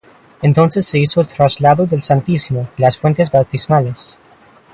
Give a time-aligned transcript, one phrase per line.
[0.41, 4.17] Entonces se hizo el traslado del Santísimo y las fuentes bautismales.